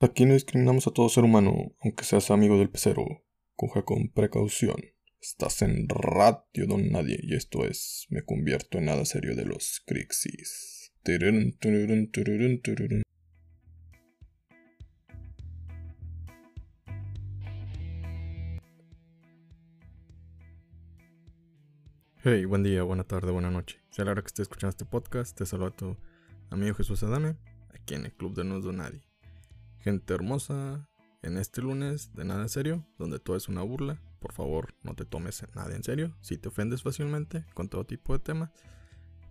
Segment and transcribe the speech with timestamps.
[0.00, 3.04] Aquí no discriminamos a todo ser humano, aunque seas amigo del pecero.
[3.54, 4.76] Coja con precaución.
[5.20, 9.82] Estás en Radio Don Nadie y esto es Me convierto en nada serio de los
[9.86, 10.92] Crixis.
[22.22, 23.80] Hey, buen día, buena tarde, buena noche.
[23.90, 25.96] Si la hora que estés escuchando este podcast, te saludo a tu
[26.50, 27.36] amigo Jesús Adame,
[27.70, 29.13] aquí en el Club de No Don Nadie.
[29.84, 30.88] Gente hermosa,
[31.20, 35.04] en este lunes de nada serio, donde todo es una burla, por favor no te
[35.04, 36.16] tomes nada en serio.
[36.22, 38.50] Si te ofendes fácilmente con todo tipo de temas,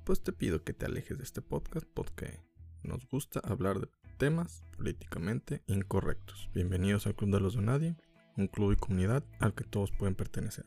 [0.03, 2.39] pues te pido que te alejes de este podcast porque
[2.83, 3.89] nos gusta hablar de
[4.19, 6.51] temas políticamente incorrectos.
[6.53, 7.95] Bienvenidos al Club de los de Nadie,
[8.37, 10.65] un club y comunidad al que todos pueden pertenecer.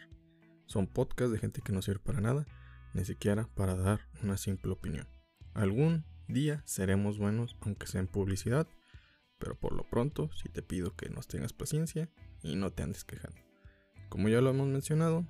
[0.65, 2.45] Son podcasts de gente que no sirve para nada,
[2.93, 5.07] ni siquiera para dar una simple opinión.
[5.55, 8.66] Algún día seremos buenos, aunque sea en publicidad,
[9.38, 12.09] pero por lo pronto sí te pido que nos tengas paciencia
[12.42, 13.38] y no te andes quejando.
[14.09, 15.26] Como ya lo hemos mencionado,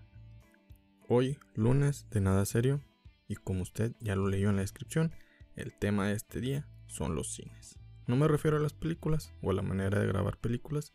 [1.09, 2.81] hoy lunes de nada serio
[3.29, 5.13] y como usted ya lo leyó en la descripción,
[5.55, 7.79] el tema de este día son los cines.
[8.07, 10.93] No me refiero a las películas o a la manera de grabar películas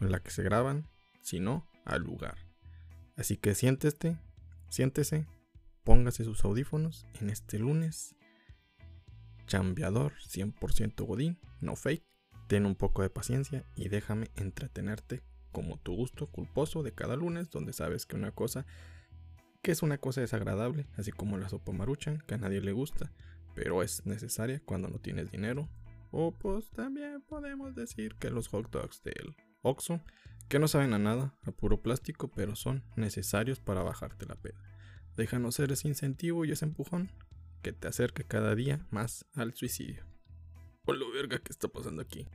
[0.00, 0.88] en la que se graban,
[1.22, 2.36] sino al lugar.
[3.16, 4.18] Así que siéntese,
[4.68, 5.26] siéntese,
[5.84, 8.16] póngase sus audífonos en este lunes.
[9.46, 12.04] Chambeador 100% godín, no fake
[12.46, 17.50] Ten un poco de paciencia y déjame entretenerte como tu gusto culposo de cada lunes,
[17.50, 18.66] donde sabes que una cosa
[19.62, 23.10] que es una cosa desagradable, así como la sopa maruchan, que a nadie le gusta,
[23.54, 25.70] pero es necesaria cuando no tienes dinero.
[26.10, 30.02] O pues también podemos decir que los hot dogs del Oxxo,
[30.48, 34.60] que no saben a nada, a puro plástico, pero son necesarios para bajarte la peda.
[35.16, 37.10] Déjanos ser ese incentivo y ese empujón
[37.62, 40.04] que te acerque cada día más al suicidio.
[40.86, 42.26] Hola verga, ¿qué está pasando aquí?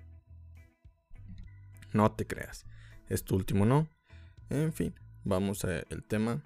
[1.93, 2.65] No te creas.
[3.07, 3.87] Es tu último no.
[4.49, 6.43] En fin, vamos al tema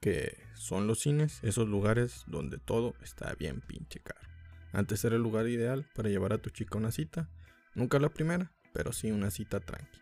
[0.00, 4.26] que son los cines, esos lugares donde todo está bien pinche caro.
[4.72, 7.28] Antes era el lugar ideal para llevar a tu chica una cita.
[7.74, 10.00] Nunca la primera, pero sí una cita tranqui.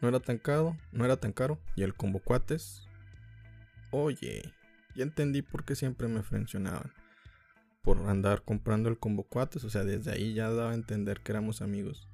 [0.00, 1.58] No era tan caro, no era tan caro.
[1.74, 2.86] Y el combo cuates.
[3.90, 4.54] Oye,
[4.94, 6.92] ya entendí por qué siempre me frencionaban
[7.82, 9.64] por andar comprando el combo cuates.
[9.64, 12.08] O sea, desde ahí ya daba a entender que éramos amigos.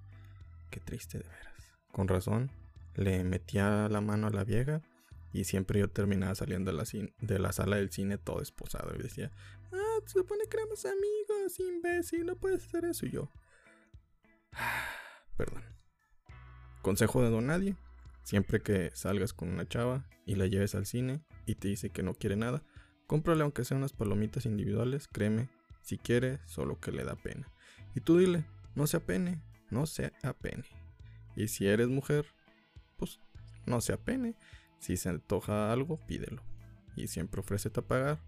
[0.71, 1.73] Qué triste de veras.
[1.93, 2.51] Con razón,
[2.97, 4.83] le metía la mano a la vieja
[5.33, 6.85] y siempre yo terminaba saliendo de la,
[7.19, 9.33] de la sala del cine todo esposado y decía,
[9.73, 13.05] ah, se supone que éramos amigos, imbécil, no puedes hacer eso.
[13.07, 13.31] Y yo,
[15.37, 15.65] perdón.
[16.83, 17.77] Consejo de don nadie,
[18.23, 22.03] siempre que salgas con una chava y la lleves al cine y te dice que
[22.03, 22.63] no quiere nada,
[23.07, 25.49] cómprale aunque sea unas palomitas individuales, créeme
[25.83, 27.51] si quiere, solo que le da pena.
[27.95, 28.45] Y tú dile,
[28.75, 30.65] no se apene, no se apene.
[31.37, 32.27] Y si eres mujer,
[32.97, 33.21] pues
[33.67, 34.35] no se apene.
[34.79, 36.43] Si se antoja algo, pídelo.
[36.97, 38.21] Y siempre ofrécete a pagar.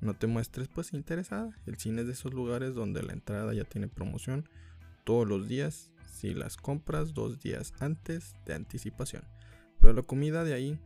[0.00, 1.56] No te muestres pues interesada.
[1.66, 4.48] El cine es de esos lugares donde la entrada ya tiene promoción
[5.04, 9.24] todos los días si las compras dos días antes de anticipación.
[9.80, 10.78] Pero la comida de ahí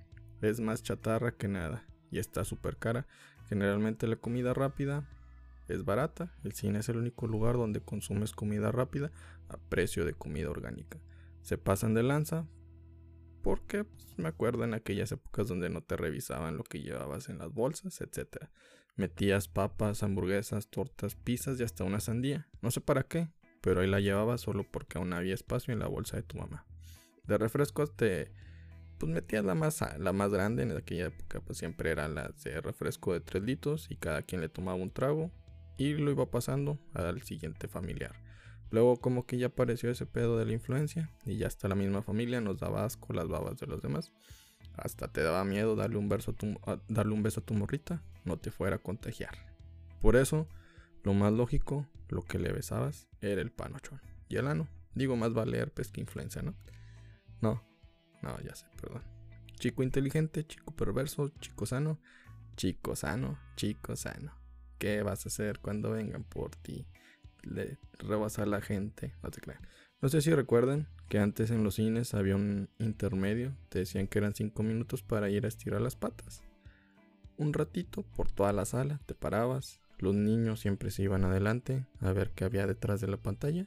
[0.42, 3.06] es más chatarra que nada y está súper cara.
[3.48, 5.04] Generalmente la comida rápida
[5.66, 6.32] es barata.
[6.44, 9.10] El cine es el único lugar donde consumes comida rápida
[9.48, 11.00] a precio de comida orgánica.
[11.42, 12.46] Se pasan de lanza
[13.42, 17.38] porque pues, me acuerdo en aquellas épocas donde no te revisaban lo que llevabas en
[17.38, 18.46] las bolsas, etc.
[18.94, 22.46] Metías papas, hamburguesas, tortas, pizzas y hasta una sandía.
[22.62, 23.28] No sé para qué,
[23.60, 26.64] pero ahí la llevabas solo porque aún había espacio en la bolsa de tu mamá.
[27.24, 28.30] De refrescos te
[28.98, 32.60] pues metías la más, la más grande en aquella época, pues siempre eran las de
[32.60, 35.30] refresco de 3 litros y cada quien le tomaba un trago
[35.76, 38.14] y lo iba pasando al siguiente familiar.
[38.70, 42.02] Luego como que ya apareció ese pedo de la influencia y ya hasta la misma
[42.02, 44.12] familia nos daba asco las babas de los demás.
[44.76, 48.02] Hasta te daba miedo darle un, beso a tu, darle un beso a tu morrita,
[48.24, 49.36] no te fuera a contagiar.
[50.00, 50.48] Por eso,
[51.04, 54.00] lo más lógico, lo que le besabas era el panochón.
[54.28, 54.68] Y el ano.
[54.94, 56.54] Digo, más vale herpes que influencia, ¿no?
[57.40, 57.62] No,
[58.24, 59.02] no, ya sé, perdón.
[59.58, 61.98] Chico inteligente, chico perverso, chico sano,
[62.56, 64.32] chico sano, chico sano.
[64.78, 66.86] ¿Qué vas a hacer cuando vengan por ti?
[67.42, 69.14] Le a la gente.
[69.22, 69.30] No.
[70.00, 73.56] No sé si recuerdan que antes en los cines había un intermedio.
[73.68, 76.42] Te decían que eran 5 minutos para ir a estirar las patas.
[77.36, 79.00] Un ratito por toda la sala.
[79.06, 79.80] Te parabas.
[79.98, 83.66] Los niños siempre se iban adelante a ver qué había detrás de la pantalla.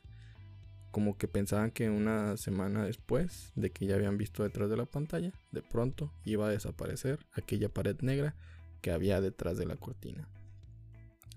[0.98, 4.88] Como que pensaban que una semana después de que ya habían visto detrás de la
[4.88, 8.34] pantalla, de pronto iba a desaparecer aquella pared negra
[8.82, 10.28] que había detrás de la cortina.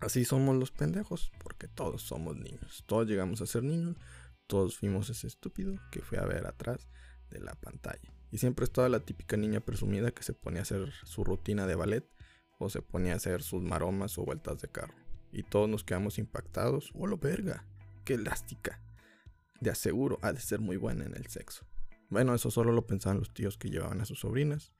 [0.00, 2.84] Así somos los pendejos, porque todos somos niños.
[2.86, 3.98] Todos llegamos a ser niños,
[4.46, 6.88] todos fuimos ese estúpido que fue a ver atrás
[7.28, 8.14] de la pantalla.
[8.30, 11.74] Y siempre estaba la típica niña presumida que se ponía a hacer su rutina de
[11.74, 12.10] ballet
[12.58, 14.94] o se ponía a hacer sus maromas o vueltas de carro.
[15.32, 16.92] Y todos nos quedamos impactados.
[16.94, 17.66] ¡Oh, lo verga!
[18.06, 18.80] ¡Qué elástica!
[19.60, 21.66] De aseguro ha de ser muy buena en el sexo.
[22.08, 24.72] Bueno, eso solo lo pensaban los tíos que llevaban a sus sobrinas.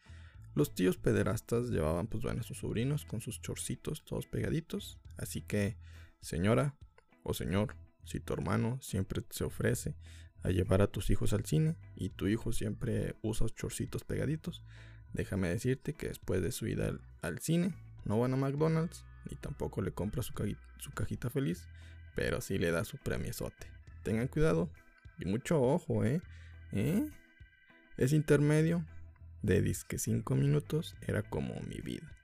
[0.55, 4.99] Los tíos pederastas llevaban pues bueno a sus sobrinos con sus chorcitos todos pegaditos.
[5.17, 5.77] Así que,
[6.21, 6.75] señora
[7.23, 9.94] o señor, si tu hermano siempre se ofrece
[10.43, 14.65] a llevar a tus hijos al cine y tu hijo siempre usa chorcitos pegaditos,
[15.12, 17.75] déjame decirte que después de su ida al, cine
[18.05, 20.33] no van a McDonald's ni tampoco le compra su,
[20.79, 21.69] su cajita feliz,
[22.17, 23.80] pero sí le da su premiesote.
[24.02, 24.70] Tengan cuidado
[25.19, 26.23] y mucho ojo, ¿eh?
[26.73, 27.06] ¿Eh?
[27.97, 28.85] Es intermedio
[29.43, 32.17] de disque 5 minutos era como mi vida.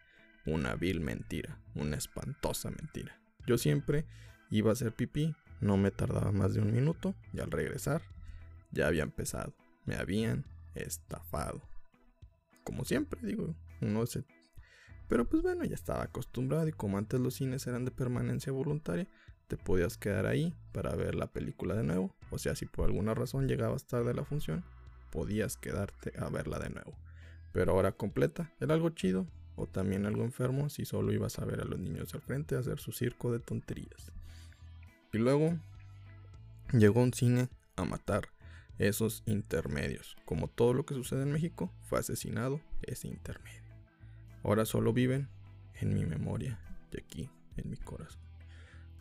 [0.46, 3.20] Una vil mentira, una espantosa mentira.
[3.46, 4.06] Yo siempre
[4.50, 8.02] iba a hacer pipí, no me tardaba más de un minuto y al regresar
[8.70, 9.55] ya había empezado.
[9.84, 10.44] Me habían
[10.75, 11.62] estafado.
[12.64, 14.25] Como siempre, digo, uno se...
[15.08, 19.06] Pero pues bueno, ya estaba acostumbrado y como antes los cines eran de permanencia voluntaria,
[19.47, 22.15] te podías quedar ahí para ver la película de nuevo.
[22.31, 24.65] O sea, si por alguna razón llegabas tarde a la función,
[25.11, 26.97] podías quedarte a verla de nuevo.
[27.53, 31.61] Pero ahora completa, era algo chido o también algo enfermo si solo ibas a ver
[31.61, 34.13] a los niños al frente a hacer su circo de tonterías.
[35.13, 35.59] Y luego
[36.73, 38.29] llegó un cine a matar
[38.79, 40.17] esos intermedios.
[40.27, 43.63] Como todo lo que sucede en México, fue asesinado ese intermedio.
[44.43, 45.29] Ahora solo viven
[45.81, 46.59] en mi memoria
[46.93, 48.25] y aquí en mi corazón.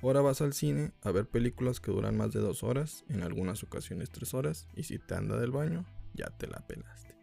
[0.02, 3.64] Ahora vas al cine a ver películas que duran más de dos horas, en algunas
[3.64, 7.16] ocasiones tres horas, y si te anda del baño, ya te la pelaste.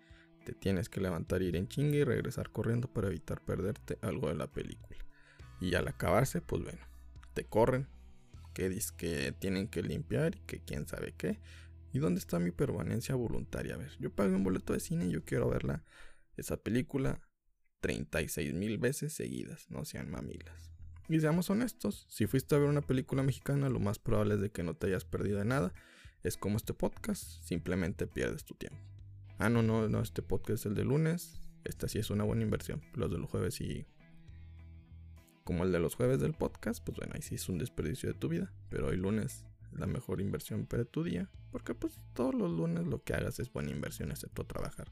[0.45, 4.35] Te tienes que levantar, ir en chingue y regresar corriendo para evitar perderte algo de
[4.35, 4.99] la película.
[5.61, 6.81] Y al acabarse, pues bueno,
[7.35, 7.87] te corren,
[8.53, 11.39] que dices que tienen que limpiar y que quién sabe qué.
[11.93, 13.75] ¿Y dónde está mi permanencia voluntaria?
[13.75, 15.85] A ver, yo pagué un boleto de cine y yo quiero verla,
[16.37, 17.21] esa película,
[17.81, 20.72] 36 mil veces seguidas, no sean mamilas.
[21.13, 24.51] Y seamos honestos, si fuiste a ver una película mexicana, lo más probable es de
[24.51, 25.75] que no te hayas perdido de nada.
[26.23, 28.79] Es como este podcast, simplemente pierdes tu tiempo.
[29.37, 31.39] Ah, no, no, no, este podcast es el de lunes.
[31.65, 32.81] Esta sí es una buena inversión.
[32.95, 33.85] Los de los jueves sí.
[35.45, 38.19] Como el de los jueves del podcast, pues bueno, ahí sí es un desperdicio de
[38.19, 38.51] tu vida.
[38.71, 41.29] Pero hoy lunes es la mejor inversión para tu día.
[41.51, 44.91] Porque pues todos los lunes lo que hagas es buena inversión, excepto trabajar.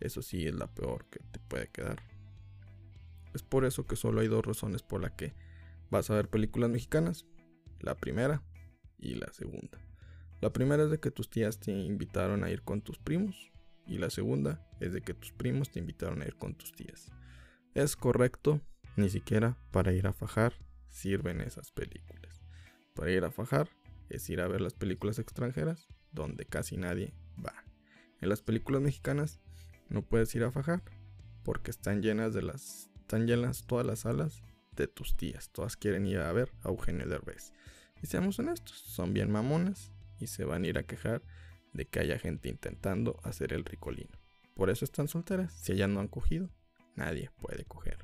[0.00, 2.02] Eso sí es la peor que te puede quedar.
[3.34, 5.34] Es por eso que solo hay dos razones por la que
[5.90, 7.26] vas a ver películas mexicanas.
[7.80, 8.42] La primera
[8.98, 9.78] y la segunda.
[10.40, 13.50] La primera es de que tus tías te invitaron a ir con tus primos.
[13.86, 17.10] Y la segunda es de que tus primos te invitaron a ir con tus tías.
[17.74, 18.60] Es correcto,
[18.96, 20.54] ni siquiera para ir a fajar
[20.90, 22.42] sirven esas películas.
[22.94, 23.68] Para ir a fajar
[24.08, 27.14] es ir a ver las películas extranjeras donde casi nadie
[27.44, 27.64] va.
[28.20, 29.40] En las películas mexicanas
[29.88, 30.82] no puedes ir a fajar
[31.44, 34.42] porque están llenas de las están llenas todas las salas
[34.82, 35.50] de tus tías.
[35.50, 37.52] Todas quieren ir a ver a Eugenio Derbez.
[38.02, 41.22] Y seamos honestos, son bien mamonas y se van a ir a quejar
[41.72, 44.18] de que haya gente intentando hacer el ricolino.
[44.54, 45.52] Por eso están solteras.
[45.52, 46.50] Si ellas no han cogido,
[46.96, 47.98] nadie puede coger.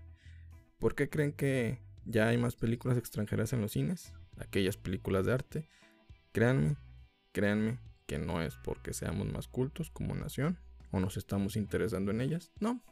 [0.78, 4.12] ¿Por qué creen que ya hay más películas extranjeras en los cines?
[4.38, 5.68] Aquellas películas de arte.
[6.32, 6.76] Créanme,
[7.32, 10.58] créanme que no es porque seamos más cultos como nación
[10.90, 12.52] o nos estamos interesando en ellas.
[12.60, 12.82] No,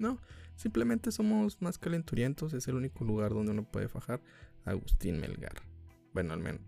[0.00, 0.18] no.
[0.56, 2.52] Simplemente somos más calenturientos.
[2.52, 4.20] Es el único lugar donde uno puede fajar.
[4.64, 5.62] Agustín Melgar.
[6.12, 6.62] Bueno, al menos,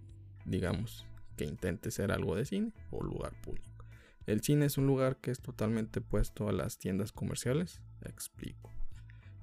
[0.44, 3.84] digamos, que intente ser algo de cine o lugar público.
[4.26, 7.82] El cine es un lugar que es totalmente puesto a las tiendas comerciales.
[8.02, 8.70] Explico.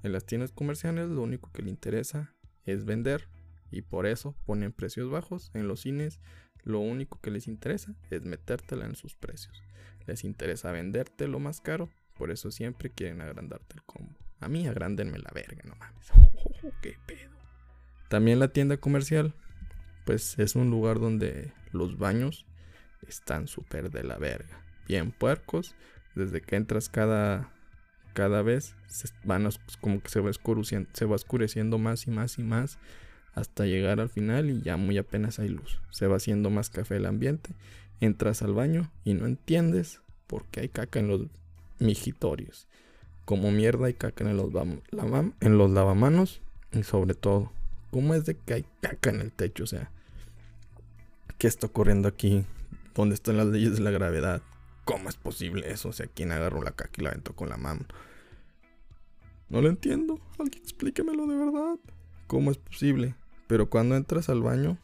[0.02, 3.28] En las tiendas comerciales lo único que le interesa es vender
[3.70, 5.50] y por eso ponen precios bajos.
[5.52, 6.20] En los cines
[6.64, 9.62] lo único que les interesa es metértela en sus precios.
[10.06, 11.90] Les interesa venderte lo más caro,
[12.20, 14.14] por eso siempre quieren agrandarte el combo.
[14.40, 16.10] A mí agrándenme la verga, no mames.
[16.62, 17.30] Oh, qué pedo.
[18.10, 19.32] También la tienda comercial,
[20.04, 22.44] pues es un lugar donde los baños
[23.08, 24.62] están súper de la verga.
[24.86, 25.74] Bien puercos.
[26.14, 27.50] Desde que entras cada,
[28.12, 29.48] cada vez, se van
[29.80, 32.78] como que se va, oscureciendo, se va oscureciendo más y más y más.
[33.32, 35.80] Hasta llegar al final y ya muy apenas hay luz.
[35.88, 37.54] Se va haciendo más café el ambiente.
[37.98, 41.22] Entras al baño y no entiendes por qué hay caca en los
[41.80, 42.68] mijitorios.
[43.24, 44.52] Como mierda hay caca en los,
[45.40, 46.40] en los lavamanos.
[46.72, 47.50] Y sobre todo,
[47.90, 49.64] ¿cómo es de que hay caca en el techo?
[49.64, 49.90] O sea,
[51.40, 52.44] ¿Qué está ocurriendo aquí?
[52.94, 54.42] ¿Dónde están las leyes de la gravedad?
[54.84, 55.88] ¿Cómo es posible eso?
[55.88, 57.86] O sea, ¿quién agarró la caca y la aventó con la mano?
[59.48, 60.20] No lo entiendo.
[60.38, 61.78] Alguien explíquemelo de verdad.
[62.26, 63.14] ¿Cómo es posible?
[63.46, 64.76] Pero cuando entras al baño,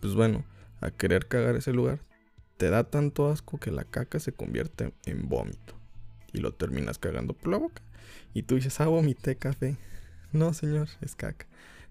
[0.00, 0.44] pues bueno,
[0.80, 2.00] a querer cagar ese lugar,
[2.56, 5.75] te da tanto asco que la caca se convierte en vómito.
[6.36, 7.82] Y lo terminas cagando por la boca.
[8.34, 9.78] Y tú dices, ah, vomité café.
[10.32, 11.46] No, señor, es caca.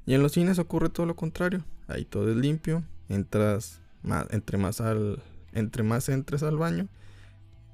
[0.06, 1.66] Y en los cines ocurre todo lo contrario.
[1.88, 2.84] Ahí todo es limpio.
[3.10, 6.88] Entras más, entre más al, entre más entres al baño,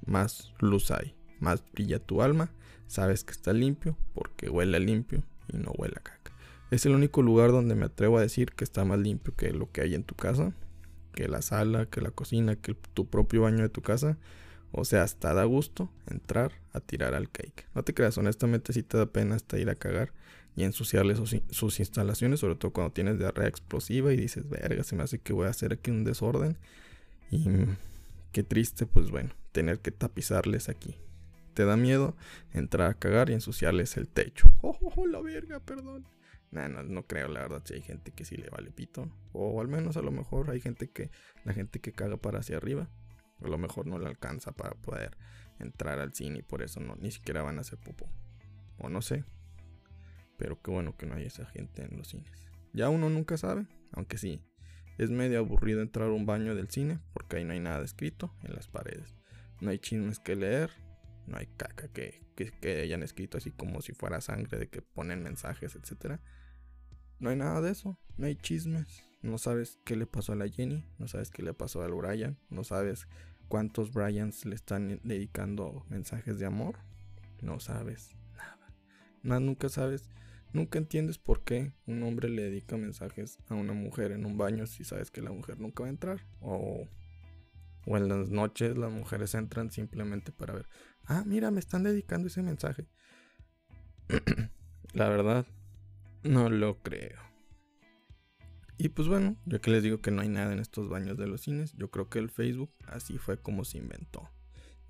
[0.06, 2.50] más luz hay, más brilla tu alma.
[2.86, 6.32] Sabes que está limpio porque huele limpio y no huele a caca.
[6.70, 9.70] Es el único lugar donde me atrevo a decir que está más limpio que lo
[9.70, 10.54] que hay en tu casa,
[11.12, 14.16] que la sala, que la cocina, que tu propio baño de tu casa.
[14.72, 17.68] O sea, hasta da gusto entrar a tirar al cake.
[17.74, 20.12] No te creas, honestamente si te da pena hasta ir a cagar
[20.56, 25.02] y ensuciarle sus, instalaciones, sobre todo cuando tienes diarrea explosiva y dices, verga, se me
[25.02, 26.58] hace que voy a hacer aquí un desorden.
[27.30, 27.46] Y
[28.32, 30.96] qué triste, pues bueno, tener que tapizarles aquí.
[31.54, 32.16] ¿Te da miedo
[32.52, 34.48] entrar a cagar y ensuciarles el techo?
[34.62, 36.06] ¡Oh, oh, la verga, perdón!
[36.50, 39.10] No, no creo, la verdad, si hay gente que sí le vale pito.
[39.32, 41.10] O al menos a lo mejor hay gente que,
[41.44, 42.90] la gente que caga para hacia arriba,
[43.44, 45.16] a lo mejor no le alcanza para poder
[45.58, 48.08] entrar al cine y por eso no, ni siquiera van a hacer popo.
[48.78, 49.24] O no sé.
[50.38, 52.30] Pero qué bueno que no hay esa gente en los cines.
[52.72, 54.42] Ya uno nunca sabe, aunque sí.
[54.98, 58.34] Es medio aburrido entrar a un baño del cine porque ahí no hay nada escrito
[58.42, 59.14] en las paredes.
[59.60, 60.70] No hay chismes que leer,
[61.26, 65.22] no hay caca que, que, hayan escrito así como si fuera sangre de que ponen
[65.22, 66.20] mensajes, etc.
[67.18, 69.04] No hay nada de eso, no hay chismes.
[69.22, 72.38] No sabes qué le pasó a la Jenny, no sabes qué le pasó al Brian,
[72.50, 73.06] no sabes
[73.52, 76.78] cuántos Bryans le están dedicando mensajes de amor.
[77.42, 78.74] No sabes nada.
[79.22, 80.08] Nada, nunca sabes,
[80.54, 84.66] nunca entiendes por qué un hombre le dedica mensajes a una mujer en un baño
[84.66, 86.26] si sabes que la mujer nunca va a entrar.
[86.40, 86.88] O,
[87.84, 90.66] o en las noches las mujeres entran simplemente para ver,
[91.04, 92.88] ah, mira, me están dedicando ese mensaje.
[94.94, 95.44] la verdad,
[96.22, 97.31] no lo creo.
[98.82, 101.28] Y pues bueno, ya que les digo que no hay nada en estos baños de
[101.28, 104.28] los cines, yo creo que el Facebook así fue como se inventó.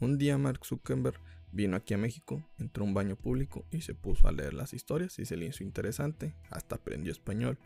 [0.00, 1.20] Un día Mark Zuckerberg
[1.50, 4.72] vino aquí a México, entró a un baño público y se puso a leer las
[4.72, 7.58] historias y se le hizo interesante, hasta aprendió español.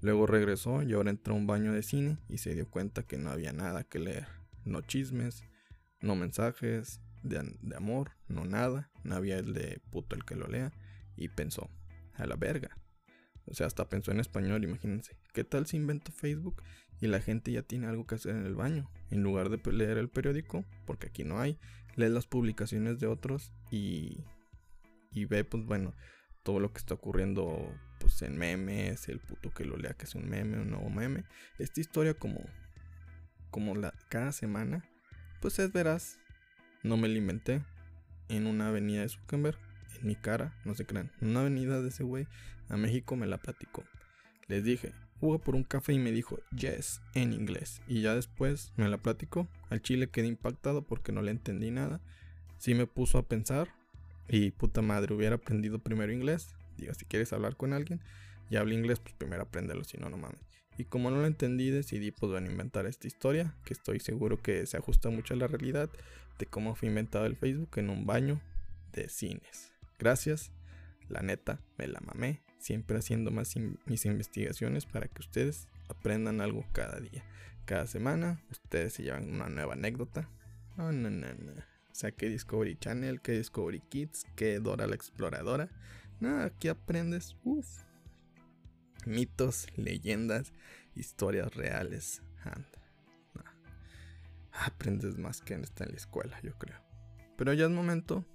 [0.00, 3.18] Luego regresó y ahora entró a un baño de cine y se dio cuenta que
[3.18, 4.28] no había nada que leer.
[4.64, 5.44] No chismes,
[6.00, 10.46] no mensajes de, de amor, no nada, no había el de puto el que lo
[10.46, 10.72] lea
[11.14, 11.68] y pensó,
[12.14, 12.74] a la verga,
[13.46, 15.16] o sea, hasta pensó en español, imagínense.
[15.32, 16.62] ¿Qué tal si invento Facebook
[17.00, 18.90] y la gente ya tiene algo que hacer en el baño?
[19.10, 21.58] En lugar de leer el periódico, porque aquí no hay,
[21.96, 24.24] lee las publicaciones de otros y,
[25.12, 25.94] y ve, pues bueno,
[26.42, 30.14] todo lo que está ocurriendo pues en memes, el puto que lo lea que es
[30.14, 31.24] un meme, un nuevo meme.
[31.58, 32.40] Esta historia como,
[33.50, 34.84] como la, cada semana,
[35.40, 36.18] pues es veraz.
[36.82, 37.62] No me la inventé.
[38.28, 39.58] En una avenida de Zuckerberg
[40.00, 41.10] en mi cara, no se crean.
[41.20, 42.26] Una avenida de ese güey
[42.68, 43.84] a México me la platicó.
[44.46, 47.80] Les dije, jugó por un café y me dijo yes en inglés.
[47.88, 49.48] Y ya después me la platicó.
[49.70, 52.00] Al chile quedé impactado porque no le entendí nada.
[52.58, 53.68] Sí me puso a pensar.
[54.28, 56.54] Y puta madre, hubiera aprendido primero inglés.
[56.76, 58.00] Digo, si quieres hablar con alguien
[58.50, 60.40] y habla inglés, pues primero apréndelo, si no, no mames.
[60.76, 64.66] Y como no lo entendí, decidí pues bueno, inventar esta historia, que estoy seguro que
[64.66, 65.88] se ajusta mucho a la realidad
[66.38, 68.40] de cómo fue inventado el Facebook en un baño
[68.92, 69.73] de cines.
[70.04, 70.52] Gracias,
[71.08, 73.54] la neta, me la mamé, siempre haciendo más
[73.86, 77.24] mis investigaciones para que ustedes aprendan algo cada día.
[77.64, 80.28] Cada semana ustedes se llevan una nueva anécdota.
[80.76, 81.52] No, no, no, no.
[81.52, 85.70] O sea, que Discovery Channel, que Discovery Kids, que Dora la Exploradora.
[86.20, 87.84] No, aquí aprendes, uff,
[89.06, 90.52] mitos, leyendas,
[90.94, 92.20] historias reales.
[94.52, 96.78] Aprendes más que en esta en la escuela, yo creo.
[97.38, 98.26] Pero ya es momento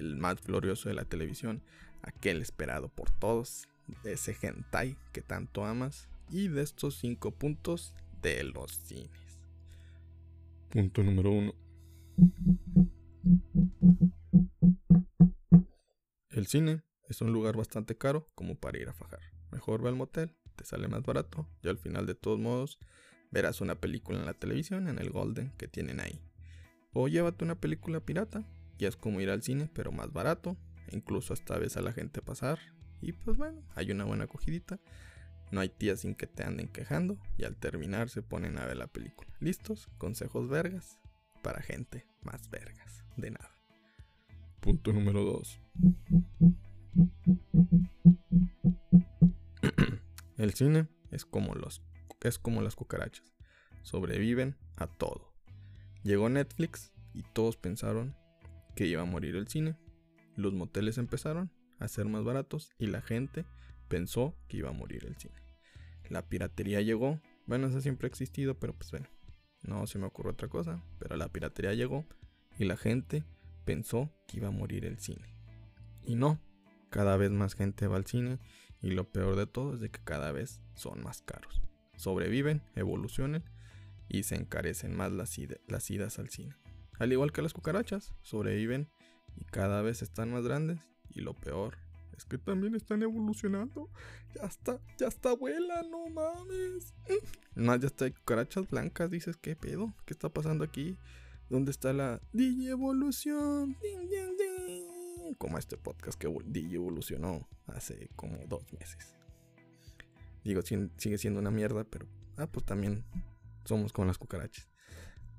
[0.00, 1.62] el más glorioso de la televisión,
[2.02, 3.68] aquel esperado por todos,
[4.04, 9.10] ese hentai que tanto amas, y de estos cinco puntos de los cines.
[10.70, 11.54] Punto número uno.
[16.30, 19.20] El cine es un lugar bastante caro como para ir a fajar.
[19.50, 22.78] Mejor ve al motel, te sale más barato y al final de todos modos
[23.30, 26.20] verás una película en la televisión en el Golden que tienen ahí.
[26.92, 28.44] O llévate una película pirata
[28.80, 30.56] ya es como ir al cine, pero más barato.
[30.90, 32.58] incluso hasta ves a la gente pasar.
[33.00, 34.80] Y pues bueno, hay una buena acogidita.
[35.52, 37.18] No hay tías sin que te anden quejando.
[37.36, 39.30] Y al terminar se ponen a ver la película.
[39.38, 39.88] ¿Listos?
[39.98, 40.98] Consejos vergas.
[41.42, 43.04] Para gente más vergas.
[43.16, 43.56] De nada.
[44.60, 45.60] Punto número 2.
[50.38, 51.82] El cine es como los
[52.22, 53.32] es como las cucarachas.
[53.82, 55.32] Sobreviven a todo.
[56.02, 58.14] Llegó Netflix y todos pensaron
[58.74, 59.76] que iba a morir el cine.
[60.36, 63.44] Los moteles empezaron a ser más baratos y la gente
[63.88, 65.34] pensó que iba a morir el cine.
[66.08, 69.06] La piratería llegó, bueno, eso siempre ha existido, pero pues bueno,
[69.62, 72.04] No se me ocurrió otra cosa, pero la piratería llegó
[72.58, 73.24] y la gente
[73.64, 75.34] pensó que iba a morir el cine.
[76.02, 76.40] Y no,
[76.88, 78.38] cada vez más gente va al cine
[78.80, 81.62] y lo peor de todo es de que cada vez son más caros.
[81.96, 83.44] Sobreviven, evolucionan
[84.08, 86.56] y se encarecen más las idas al cine.
[87.00, 88.90] Al igual que las cucarachas, sobreviven
[89.34, 90.78] y cada vez están más grandes
[91.08, 91.78] y lo peor
[92.14, 93.88] es que también están evolucionando.
[94.34, 96.92] Ya está, ya está abuela, no mames.
[97.54, 99.94] Más ya está hay cucarachas blancas, dices, ¿qué pedo?
[100.04, 100.98] ¿Qué está pasando aquí?
[101.48, 103.78] ¿Dónde está la evolución?
[105.38, 109.14] Como este podcast que evolucionó hace como dos meses.
[110.44, 113.04] Digo, sigue siendo una mierda, pero ah, pues también
[113.64, 114.69] somos como las cucarachas.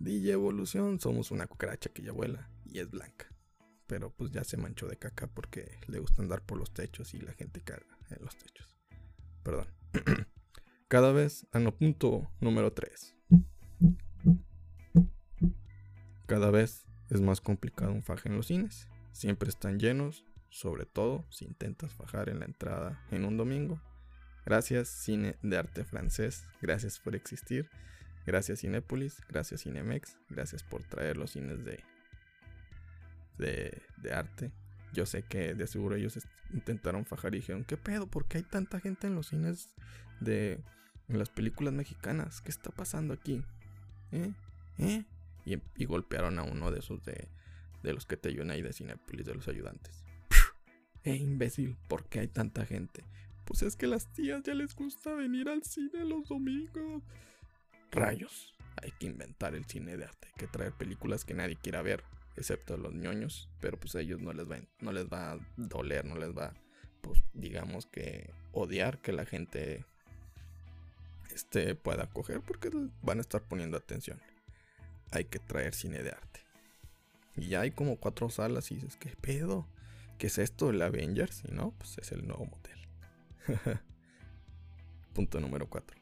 [0.03, 3.27] DJ Evolución, somos una cucaracha que ya vuela y es blanca.
[3.85, 7.19] Pero pues ya se manchó de caca porque le gusta andar por los techos y
[7.19, 8.75] la gente carga en los techos.
[9.43, 9.67] Perdón.
[10.87, 13.15] Cada vez, a no punto número 3.
[16.25, 18.87] Cada vez es más complicado un faje en los cines.
[19.11, 23.79] Siempre están llenos, sobre todo si intentas fajar en la entrada en un domingo.
[24.45, 26.47] Gracias, cine de arte francés.
[26.59, 27.69] Gracias por existir.
[28.25, 31.83] Gracias Cinépolis, gracias Cinemex, gracias por traer los cines de,
[33.37, 34.51] de, arte.
[34.93, 36.19] Yo sé que de seguro ellos
[36.53, 38.07] intentaron fajar y dijeron, ¿qué pedo?
[38.07, 39.69] ¿Por qué hay tanta gente en los cines
[40.19, 40.63] de
[41.07, 42.41] en las películas mexicanas?
[42.41, 43.43] ¿Qué está pasando aquí?
[44.11, 44.33] ¿Eh?
[44.77, 45.03] ¿Eh?
[45.45, 47.27] Y, golpearon a uno de esos de,
[47.81, 50.03] de los que te ayudan ahí de Cinepolis, de los ayudantes.
[51.03, 51.77] ¡Eh, imbécil!
[51.87, 53.03] ¿Por qué hay tanta gente?
[53.45, 57.03] Pues es que las tías ya les gusta venir al cine los domingos.
[57.91, 61.81] Rayos, hay que inventar el cine de arte, hay que traer películas que nadie quiera
[61.81, 62.03] ver,
[62.35, 66.05] excepto los ñoños, pero pues a ellos no les va, no les va a doler,
[66.05, 66.53] no les va,
[67.01, 69.85] pues digamos que odiar que la gente
[71.33, 72.71] este, pueda coger porque
[73.01, 74.19] van a estar poniendo atención.
[75.11, 76.39] Hay que traer cine de arte.
[77.35, 79.67] Y ya hay como cuatro salas y dices, ¿qué pedo?
[80.17, 80.69] ¿Qué es esto?
[80.69, 81.43] ¿El Avengers?
[81.47, 82.79] Y no, pues es el nuevo motel.
[85.13, 85.97] Punto número 4.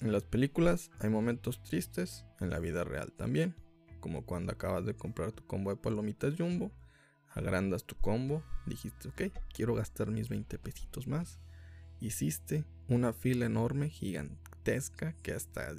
[0.00, 3.54] En las películas hay momentos tristes, en la vida real también,
[4.00, 6.72] como cuando acabas de comprar tu combo de palomitas jumbo,
[7.28, 11.38] agrandas tu combo, dijiste, ok, quiero gastar mis 20 pesitos más,
[12.00, 15.72] hiciste una fila enorme, gigantesca, que hasta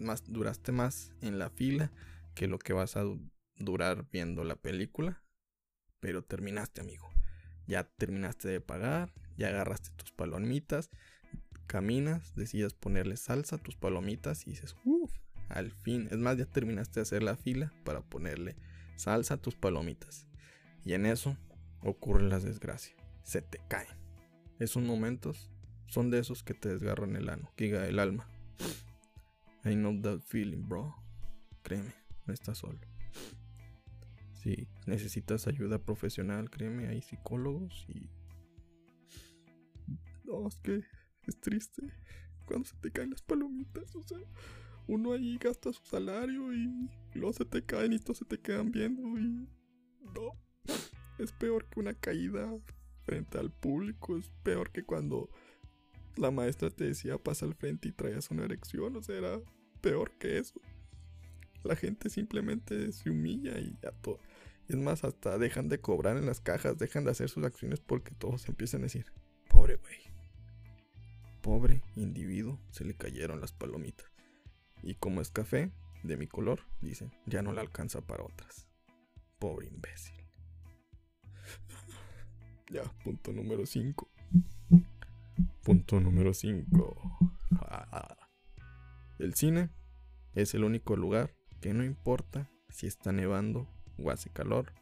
[0.00, 1.92] más, duraste más en la fila
[2.34, 3.04] que lo que vas a
[3.58, 5.22] durar viendo la película,
[6.00, 7.08] pero terminaste amigo,
[7.66, 10.90] ya terminaste de pagar, ya agarraste tus palomitas,
[11.64, 15.12] caminas, decides ponerle salsa a tus palomitas y dices, uff,
[15.48, 16.08] al fin.
[16.10, 18.56] Es más, ya terminaste de hacer la fila para ponerle
[18.96, 20.26] salsa a tus palomitas.
[20.84, 21.36] Y en eso
[21.82, 22.96] ocurren las desgracias.
[23.22, 23.88] Se te caen.
[24.58, 25.50] Esos momentos
[25.86, 28.28] son de esos que te desgarran el ano, que el alma.
[29.64, 30.94] I know that feeling, bro.
[31.62, 31.94] Créeme,
[32.26, 32.78] no estás solo.
[34.32, 38.10] Si necesitas ayuda profesional, créeme, hay psicólogos y...
[40.46, 40.82] Es que
[41.30, 41.82] es triste
[42.44, 43.94] cuando se te caen las palomitas.
[43.96, 44.18] O sea,
[44.86, 48.70] uno ahí gasta su salario y luego se te caen y todos se te quedan
[48.70, 49.48] viendo y
[50.14, 50.32] no.
[51.18, 52.52] Es peor que una caída
[53.02, 54.16] frente al público.
[54.16, 55.30] Es peor que cuando
[56.16, 58.96] la maestra te decía pasa al frente y traías una erección.
[58.96, 59.40] O sea, era
[59.80, 60.60] peor que eso.
[61.62, 64.18] La gente simplemente se humilla y ya todo.
[64.68, 68.14] Es más, hasta dejan de cobrar en las cajas, dejan de hacer sus acciones porque
[68.14, 69.06] todos empiezan a decir,
[69.48, 70.13] pobre güey
[71.44, 74.10] pobre individuo se le cayeron las palomitas.
[74.82, 75.70] Y como es café,
[76.02, 78.66] de mi color, dicen, ya no le alcanza para otras.
[79.38, 80.16] Pobre imbécil.
[82.72, 84.08] ya, punto número 5.
[85.62, 87.18] Punto número 5.
[89.18, 89.68] el cine
[90.34, 94.72] es el único lugar que no importa si está nevando o hace calor.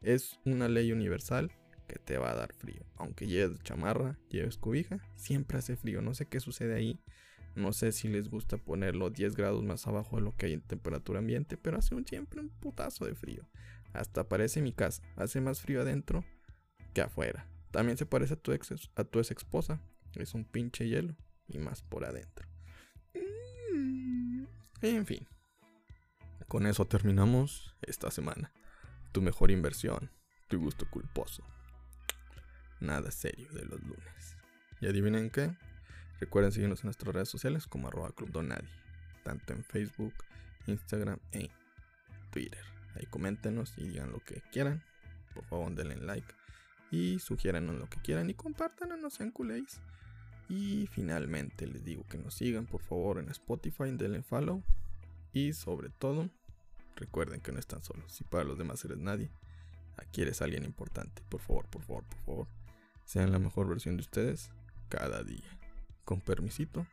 [0.00, 1.50] Es una ley universal
[1.92, 2.82] que te va a dar frío.
[2.96, 6.00] Aunque lleves chamarra, lleves cobija, siempre hace frío.
[6.00, 6.98] No sé qué sucede ahí.
[7.54, 10.62] No sé si les gusta ponerlo 10 grados más abajo de lo que hay en
[10.62, 13.46] temperatura ambiente, pero hace un, siempre un putazo de frío.
[13.92, 15.02] Hasta parece mi casa.
[15.16, 16.24] Hace más frío adentro
[16.94, 17.46] que afuera.
[17.72, 19.78] También se parece a tu ex, a tu ex esposa.
[20.14, 21.14] Es un pinche hielo
[21.46, 22.48] y más por adentro.
[23.74, 24.44] Mm.
[24.80, 25.28] En fin.
[26.48, 28.50] Con eso terminamos esta semana.
[29.12, 30.10] Tu mejor inversión,
[30.48, 31.44] tu gusto culposo
[32.82, 34.36] nada serio de los lunes.
[34.80, 35.54] ¿Y adivinen qué?
[36.20, 38.68] Recuerden seguirnos en nuestras redes sociales como arroba Club Donadi,
[39.24, 40.14] tanto en Facebook,
[40.66, 41.50] Instagram e
[42.30, 42.64] Twitter.
[42.94, 44.82] Ahí coméntenos y digan lo que quieran.
[45.34, 46.34] Por favor, denle like
[46.92, 49.80] y sugiéranos lo que quieran y compártanlo, no sean culéis.
[50.48, 54.62] Y finalmente les digo que nos sigan por favor en Spotify, denle follow.
[55.32, 56.28] Y sobre todo,
[56.96, 58.12] recuerden que no están solos.
[58.12, 59.30] Si para los demás eres nadie,
[59.96, 61.22] aquí eres alguien importante.
[61.30, 62.61] Por favor, por favor, por favor.
[63.12, 64.50] Sean la mejor versión de ustedes
[64.88, 65.58] cada día.
[66.02, 66.86] Con permisito,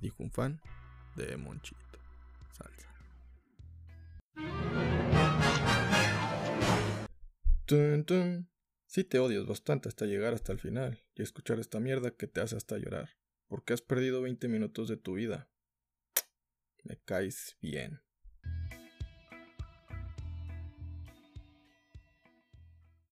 [0.00, 0.62] dijo un fan
[1.14, 1.98] de Monchito.
[2.52, 2.88] Salsa.
[8.86, 12.40] Si te odias bastante hasta llegar hasta el final y escuchar esta mierda que te
[12.40, 13.10] hace hasta llorar,
[13.46, 15.50] porque has perdido 20 minutos de tu vida.
[16.82, 18.00] Me caes bien.